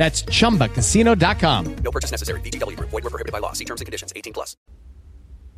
That's 0.00 0.24
chumbacasino.com. 0.24 1.76
No 1.84 1.90
purchase 1.90 2.10
necessary. 2.10 2.40
VGW 2.40 2.74
Group. 2.74 2.88
Void 2.88 3.04
were 3.04 3.10
prohibited 3.10 3.32
by 3.32 3.40
law. 3.40 3.52
See 3.52 3.66
terms 3.66 3.82
and 3.82 3.86
conditions. 3.86 4.14
18 4.16 4.32
plus. 4.32 4.56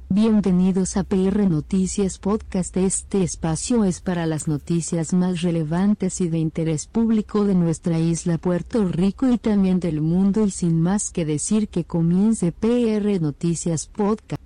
Bienvenidos 0.08 0.96
a 0.96 1.04
PR 1.04 1.48
Noticias 1.48 2.18
Podcast. 2.18 2.76
Este 2.76 3.22
espacio 3.22 3.84
es 3.84 4.00
para 4.00 4.26
las 4.26 4.48
noticias 4.48 5.14
más 5.14 5.42
relevantes 5.42 6.20
y 6.20 6.28
de 6.28 6.38
interés 6.38 6.86
público 6.86 7.44
de 7.44 7.54
nuestra 7.54 7.98
isla 7.98 8.36
Puerto 8.36 8.84
Rico 8.84 9.28
y 9.28 9.38
también 9.38 9.78
del 9.80 10.00
mundo 10.02 10.44
y 10.44 10.50
sin 10.50 10.82
más 10.82 11.10
que 11.10 11.24
decir 11.24 11.68
que 11.68 11.84
comience 11.84 12.50
PR 12.52 13.22
Noticias 13.22 13.86
Podcast. 13.86 14.42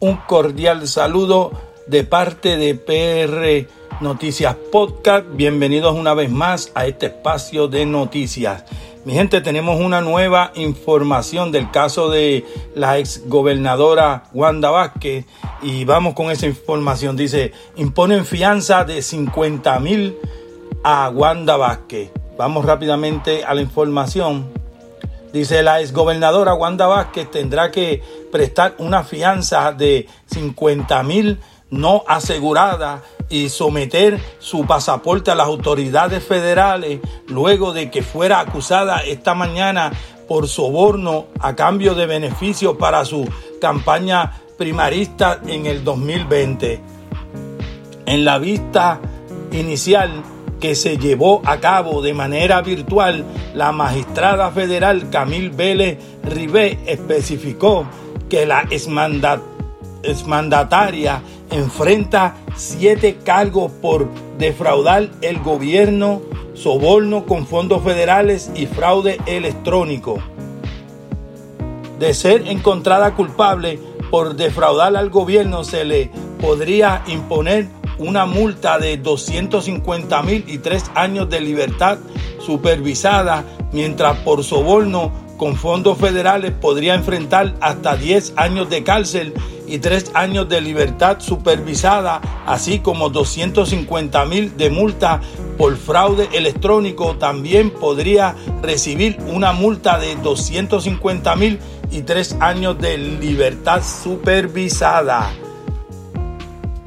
Un 0.00 0.16
cordial 0.26 0.86
saludo 0.88 1.52
de 1.86 2.04
parte 2.04 2.56
de 2.56 2.74
PR 2.74 3.77
Noticias 4.00 4.54
Podcast. 4.70 5.26
Bienvenidos 5.32 5.96
una 5.96 6.14
vez 6.14 6.30
más 6.30 6.70
a 6.76 6.86
este 6.86 7.06
espacio 7.06 7.66
de 7.66 7.84
noticias. 7.84 8.64
Mi 9.04 9.12
gente, 9.12 9.40
tenemos 9.40 9.80
una 9.80 10.00
nueva 10.00 10.52
información 10.54 11.50
del 11.50 11.68
caso 11.72 12.08
de 12.08 12.46
la 12.76 12.98
ex 12.98 13.28
gobernadora 13.28 14.22
Wanda 14.32 14.70
Vázquez 14.70 15.26
y 15.62 15.84
vamos 15.84 16.14
con 16.14 16.30
esa 16.30 16.46
información. 16.46 17.16
Dice, 17.16 17.52
imponen 17.74 18.24
fianza 18.24 18.84
de 18.84 19.02
50 19.02 19.80
mil 19.80 20.16
a 20.84 21.10
Wanda 21.10 21.56
Vázquez. 21.56 22.12
Vamos 22.36 22.64
rápidamente 22.64 23.44
a 23.44 23.52
la 23.52 23.62
información. 23.62 24.46
Dice 25.32 25.64
la 25.64 25.80
exgobernadora 25.80 26.54
Wanda 26.54 26.86
Vázquez 26.86 27.30
tendrá 27.32 27.72
que 27.72 28.00
prestar 28.30 28.76
una 28.78 29.02
fianza 29.02 29.72
de 29.72 30.06
50 30.26 31.02
mil 31.02 31.40
no 31.70 32.04
asegurada 32.06 33.02
y 33.28 33.48
someter 33.48 34.18
su 34.38 34.66
pasaporte 34.66 35.30
a 35.30 35.34
las 35.34 35.46
autoridades 35.46 36.24
federales 36.24 37.00
luego 37.26 37.72
de 37.72 37.90
que 37.90 38.02
fuera 38.02 38.40
acusada 38.40 39.00
esta 39.00 39.34
mañana 39.34 39.92
por 40.26 40.48
soborno 40.48 41.26
a 41.40 41.54
cambio 41.54 41.94
de 41.94 42.06
beneficios 42.06 42.76
para 42.76 43.04
su 43.04 43.28
campaña 43.60 44.40
primarista 44.56 45.40
en 45.46 45.66
el 45.66 45.84
2020. 45.84 46.80
En 48.06 48.24
la 48.24 48.38
vista 48.38 49.00
inicial 49.52 50.22
que 50.60 50.74
se 50.74 50.98
llevó 50.98 51.40
a 51.44 51.58
cabo 51.58 52.02
de 52.02 52.14
manera 52.14 52.62
virtual, 52.62 53.24
la 53.54 53.72
magistrada 53.72 54.50
federal 54.50 55.08
Camil 55.10 55.50
Vélez 55.50 55.98
Ribé 56.24 56.78
especificó 56.86 57.86
que 58.28 58.44
la 58.44 58.62
exmandataria 58.70 59.57
enfrenta 61.50 62.36
siete 62.56 63.18
cargos 63.24 63.72
por 63.72 64.08
defraudar 64.38 65.08
el 65.22 65.38
gobierno, 65.40 66.22
soborno 66.54 67.26
con 67.26 67.46
fondos 67.46 67.82
federales 67.82 68.50
y 68.54 68.66
fraude 68.66 69.18
electrónico. 69.26 70.18
De 71.98 72.14
ser 72.14 72.46
encontrada 72.46 73.14
culpable 73.14 73.78
por 74.10 74.36
defraudar 74.36 74.96
al 74.96 75.10
gobierno, 75.10 75.64
se 75.64 75.84
le 75.84 76.10
podría 76.40 77.02
imponer 77.08 77.66
una 77.98 78.26
multa 78.26 78.78
de 78.78 78.96
250 78.96 80.22
mil 80.22 80.44
y 80.46 80.58
tres 80.58 80.90
años 80.94 81.28
de 81.28 81.40
libertad 81.40 81.98
supervisada, 82.38 83.44
mientras 83.72 84.18
por 84.18 84.44
soborno 84.44 85.12
con 85.36 85.56
fondos 85.56 85.98
federales 85.98 86.52
podría 86.52 86.94
enfrentar 86.94 87.54
hasta 87.60 87.96
10 87.96 88.34
años 88.36 88.70
de 88.70 88.82
cárcel 88.82 89.34
y 89.68 89.78
3 89.78 90.12
años 90.14 90.48
de 90.48 90.60
libertad 90.60 91.18
supervisada, 91.20 92.20
así 92.46 92.78
como 92.78 93.10
250 93.10 94.24
mil 94.24 94.56
de 94.56 94.70
multa 94.70 95.20
por 95.56 95.76
fraude 95.76 96.28
electrónico. 96.32 97.16
También 97.16 97.70
podría 97.70 98.34
recibir 98.62 99.18
una 99.26 99.52
multa 99.52 99.98
de 99.98 100.16
250 100.16 101.36
mil 101.36 101.58
y 101.90 102.02
3 102.02 102.36
años 102.40 102.78
de 102.78 102.98
libertad 102.98 103.82
supervisada. 103.82 105.30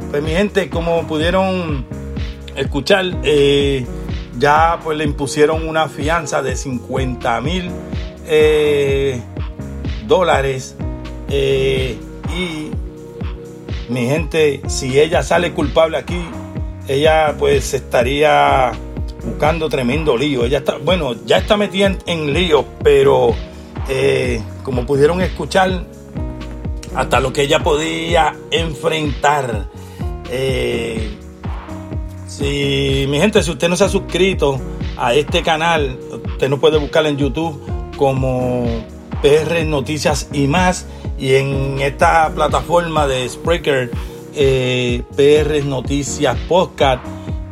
Pues 0.10 0.24
mi 0.24 0.32
gente, 0.32 0.70
como 0.70 1.08
pudieron 1.08 1.86
escuchar, 2.56 3.06
eh, 3.24 3.86
ya 4.38 4.80
pues 4.84 4.98
le 4.98 5.06
impusieron 5.06 5.68
una 5.68 5.88
fianza 5.88 6.42
de 6.42 6.56
50 6.56 7.42
mil 7.42 7.70
eh, 8.28 9.22
dólares. 10.08 10.76
Eh, 11.30 11.98
y 12.36 12.72
mi 13.90 14.06
gente, 14.08 14.62
si 14.68 15.00
ella 15.00 15.24
sale 15.24 15.54
culpable 15.54 15.98
aquí, 15.98 16.22
ella 16.88 17.36
pues 17.38 17.74
estaría 17.74 18.72
buscando 19.24 19.70
tremendo 19.70 20.18
lío. 20.18 20.46
Ella 20.46 20.60
está, 20.60 20.78
bueno, 20.78 21.16
ya 21.26 21.38
está 21.38 21.58
metida 21.58 21.96
en, 22.06 22.34
lío, 22.34 22.66
pero 22.84 23.36
como 24.64 24.86
pudieron 24.86 25.22
escuchar, 25.22 25.86
hasta 26.96 27.20
lo 27.20 27.34
que 27.34 27.44
ella 27.44 27.60
podía 27.60 28.36
enfrentar. 28.52 29.68
Eh, 30.30 31.18
si 32.28 33.06
mi 33.10 33.20
gente, 33.20 33.44
si 33.44 33.52
usted 33.52 33.68
no 33.68 33.76
se 33.76 33.84
ha 33.84 33.90
suscrito 33.90 34.60
a 34.98 35.14
este 35.14 35.42
canal, 35.42 35.98
usted 36.26 36.50
nos 36.50 36.60
puede 36.60 36.78
buscar 36.78 37.06
en 37.06 37.18
YouTube 37.18 37.60
como 37.98 38.66
PR 39.22 39.66
Noticias 39.66 40.30
y 40.34 40.48
más. 40.48 40.86
Y 41.20 41.36
en 41.36 41.80
esta 41.82 42.32
plataforma 42.34 43.08
de 43.08 43.28
Spreaker, 43.28 43.92
eh, 44.36 45.04
PR 45.16 45.64
Noticias 45.66 46.38
Podcast. 46.48 47.04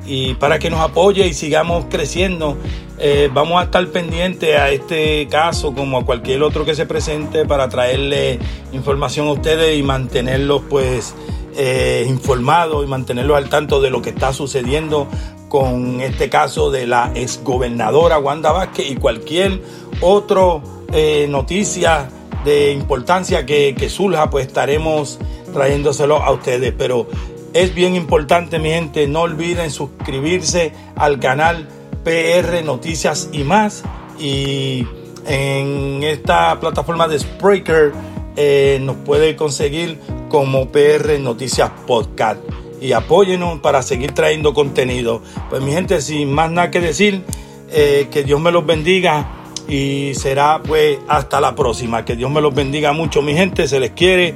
Y 0.05 0.33
para 0.35 0.57
que 0.57 0.69
nos 0.69 0.79
apoye 0.79 1.27
y 1.27 1.33
sigamos 1.33 1.85
creciendo, 1.89 2.57
eh, 2.97 3.29
vamos 3.33 3.61
a 3.61 3.65
estar 3.65 3.87
pendientes 3.87 4.57
a 4.57 4.71
este 4.71 5.27
caso 5.27 5.73
como 5.73 5.99
a 5.99 6.05
cualquier 6.05 6.43
otro 6.43 6.65
que 6.65 6.75
se 6.75 6.85
presente 6.85 7.45
para 7.45 7.69
traerle 7.69 8.39
información 8.73 9.27
a 9.27 9.31
ustedes 9.31 9.77
y 9.77 9.83
mantenerlos 9.83 10.63
pues 10.69 11.15
eh, 11.55 12.05
informados 12.09 12.83
y 12.83 12.87
mantenerlos 12.87 13.37
al 13.37 13.49
tanto 13.49 13.81
de 13.81 13.89
lo 13.89 14.01
que 14.01 14.09
está 14.09 14.33
sucediendo 14.33 15.07
con 15.47 16.01
este 16.01 16.29
caso 16.29 16.71
de 16.71 16.87
la 16.87 17.11
exgobernadora 17.15 18.19
Wanda 18.19 18.51
Vázquez 18.51 18.91
y 18.91 18.95
cualquier 18.95 19.61
otro 20.01 20.61
eh, 20.91 21.27
noticia 21.29 22.09
de 22.45 22.71
importancia 22.71 23.45
que, 23.45 23.75
que 23.77 23.89
surja, 23.89 24.29
pues 24.29 24.47
estaremos 24.47 25.19
trayéndoselo 25.53 26.17
a 26.17 26.31
ustedes. 26.31 26.73
Pero 26.77 27.07
es 27.53 27.73
bien 27.73 27.95
importante, 27.95 28.59
mi 28.59 28.69
gente, 28.69 29.07
no 29.07 29.21
olviden 29.21 29.71
suscribirse 29.71 30.71
al 30.95 31.19
canal 31.19 31.67
PR 32.03 32.63
Noticias 32.63 33.29
y 33.31 33.43
más. 33.43 33.83
Y 34.19 34.85
en 35.25 36.03
esta 36.03 36.59
plataforma 36.59 37.07
de 37.07 37.19
Spreaker 37.19 37.93
eh, 38.35 38.79
nos 38.81 38.97
puede 38.97 39.35
conseguir 39.35 39.99
como 40.29 40.69
PR 40.69 41.19
Noticias 41.19 41.71
Podcast. 41.85 42.39
Y 42.81 42.93
apóyenos 42.93 43.59
para 43.59 43.81
seguir 43.81 44.13
trayendo 44.13 44.53
contenido. 44.53 45.21
Pues 45.49 45.61
mi 45.61 45.73
gente, 45.73 46.01
sin 46.01 46.31
más 46.31 46.49
nada 46.49 46.71
que 46.71 46.79
decir, 46.79 47.23
eh, 47.71 48.07
que 48.09 48.23
Dios 48.23 48.39
me 48.39 48.51
los 48.51 48.65
bendiga 48.65 49.38
y 49.69 50.15
será 50.15 50.61
pues 50.63 50.97
hasta 51.07 51.39
la 51.39 51.55
próxima. 51.55 52.03
Que 52.03 52.15
Dios 52.15 52.31
me 52.31 52.41
los 52.41 52.53
bendiga 52.53 52.91
mucho, 52.91 53.21
mi 53.21 53.33
gente, 53.33 53.67
se 53.67 53.79
les 53.79 53.91
quiere. 53.91 54.33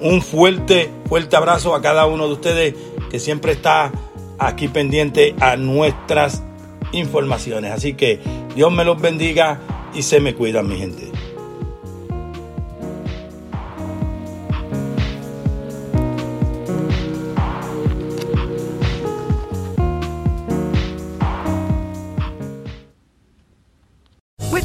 Un 0.00 0.20
fuerte, 0.20 0.90
fuerte 1.08 1.36
abrazo 1.36 1.74
a 1.74 1.80
cada 1.80 2.06
uno 2.06 2.26
de 2.26 2.32
ustedes 2.32 2.74
que 3.08 3.20
siempre 3.20 3.52
está 3.52 3.92
aquí 4.38 4.66
pendiente 4.66 5.34
a 5.40 5.56
nuestras 5.56 6.42
informaciones. 6.90 7.70
Así 7.70 7.94
que 7.94 8.18
Dios 8.56 8.72
me 8.72 8.84
los 8.84 9.00
bendiga 9.00 9.60
y 9.94 10.02
se 10.02 10.18
me 10.18 10.34
cuidan, 10.34 10.68
mi 10.68 10.76
gente. 10.76 11.11